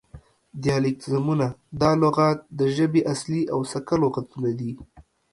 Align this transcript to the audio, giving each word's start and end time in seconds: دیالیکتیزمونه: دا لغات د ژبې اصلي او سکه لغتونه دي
دیالیکتیزمونه: 0.63 1.47
دا 1.81 1.91
لغات 2.03 2.39
د 2.59 2.61
ژبې 2.75 3.01
اصلي 3.13 3.41
او 3.53 3.59
سکه 3.71 3.95
لغتونه 4.03 4.49
دي 4.59 4.71